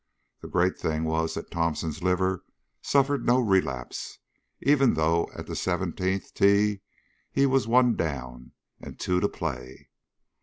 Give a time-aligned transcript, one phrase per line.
[0.39, 2.43] The great thing was that Thomson's liver
[2.81, 4.17] suffered no relapse;
[4.59, 6.81] even though, at the seventeenth tee,
[7.31, 9.89] he was one down and two to play.